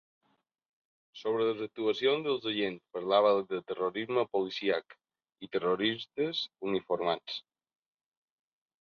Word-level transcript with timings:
Sobre 1.19 1.45
les 1.47 1.61
actuacions 1.65 2.25
dels 2.29 2.47
agents 2.53 2.81
parlava 2.97 3.35
de 3.53 3.61
‘terrorisme 3.73 4.25
policíac’ 4.33 4.99
i 5.49 5.53
‘terroristes 5.59 6.45
uniformats’. 6.73 7.43